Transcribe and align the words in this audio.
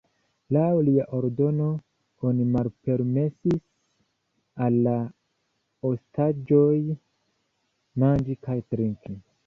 Laŭ 0.55 0.69
lia 0.85 1.03
ordono 1.17 1.67
oni 2.29 2.47
malpermesis 2.55 3.61
al 4.67 4.81
la 4.89 4.97
ostaĝoj 5.93 6.75
manĝi 8.05 8.43
kaj 8.49 8.61
trinki. 8.73 9.21